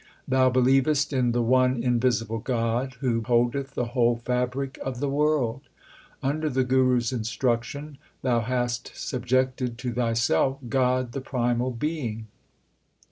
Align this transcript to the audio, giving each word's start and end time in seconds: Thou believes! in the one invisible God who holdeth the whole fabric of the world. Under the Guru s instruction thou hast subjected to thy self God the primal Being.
Thou 0.27 0.49
believes! 0.49 1.13
in 1.13 1.31
the 1.31 1.43
one 1.43 1.83
invisible 1.83 2.39
God 2.39 2.95
who 3.01 3.21
holdeth 3.21 3.75
the 3.75 3.89
whole 3.93 4.15
fabric 4.15 4.79
of 4.83 4.99
the 4.99 5.07
world. 5.07 5.61
Under 6.23 6.49
the 6.49 6.63
Guru 6.63 6.97
s 6.97 7.11
instruction 7.13 7.99
thou 8.23 8.39
hast 8.39 8.91
subjected 8.95 9.77
to 9.77 9.91
thy 9.91 10.13
self 10.13 10.57
God 10.69 11.11
the 11.11 11.21
primal 11.21 11.69
Being. 11.69 12.25